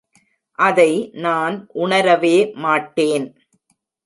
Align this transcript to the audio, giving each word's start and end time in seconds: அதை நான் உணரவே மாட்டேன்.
அதை 0.59 1.11
நான் 1.17 1.55
உணரவே 1.73 2.35
மாட்டேன். 2.55 3.27